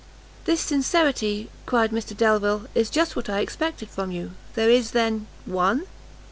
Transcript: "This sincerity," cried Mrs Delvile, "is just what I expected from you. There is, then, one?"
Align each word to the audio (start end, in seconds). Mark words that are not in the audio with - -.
"This 0.45 0.61
sincerity," 0.61 1.51
cried 1.67 1.91
Mrs 1.91 2.17
Delvile, 2.17 2.63
"is 2.73 2.89
just 2.89 3.15
what 3.15 3.29
I 3.29 3.37
expected 3.41 3.91
from 3.91 4.11
you. 4.11 4.31
There 4.55 4.67
is, 4.67 4.93
then, 4.97 5.27
one?" 5.45 5.83